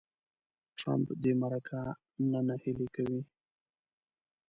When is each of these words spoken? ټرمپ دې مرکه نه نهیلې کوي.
ټرمپ 0.77 1.07
دې 1.21 1.31
مرکه 1.41 1.81
نه 2.31 2.39
نهیلې 2.47 2.87
کوي. 2.95 3.21